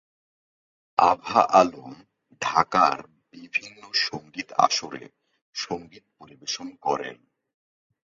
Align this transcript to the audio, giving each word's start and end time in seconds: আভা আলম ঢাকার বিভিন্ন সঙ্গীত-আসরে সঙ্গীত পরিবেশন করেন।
আভা 0.97 1.41
আলম 1.51 1.93
ঢাকার 2.41 2.97
বিভিন্ন 3.31 3.81
সঙ্গীত-আসরে 4.01 5.03
সঙ্গীত 5.55 6.05
পরিবেশন 6.19 6.67
করেন। 6.75 7.17